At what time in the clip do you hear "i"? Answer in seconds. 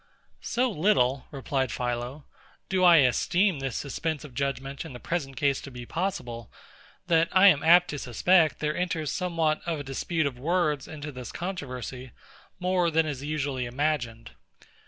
2.83-2.97, 7.31-7.49